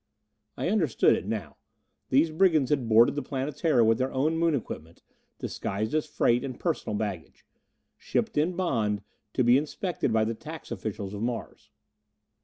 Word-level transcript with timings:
'"I 0.57 0.69
understood 0.69 1.15
it 1.15 1.27
now. 1.27 1.57
These 2.09 2.31
brigands 2.31 2.71
had 2.71 2.89
boarded 2.89 3.13
the 3.13 3.21
Planetara 3.21 3.85
with 3.85 3.99
their 3.99 4.11
own 4.11 4.35
Moon 4.35 4.55
equipment, 4.55 5.03
disguised 5.37 5.93
as 5.93 6.07
freight 6.07 6.43
and 6.43 6.59
personal 6.59 6.97
baggage. 6.97 7.45
Shipped 7.97 8.35
in 8.35 8.55
bond, 8.55 9.03
to 9.33 9.43
be 9.43 9.59
inspected 9.59 10.11
by 10.11 10.25
the 10.25 10.33
tax 10.33 10.71
officials 10.71 11.13
of 11.13 11.21
Mars. 11.21 11.69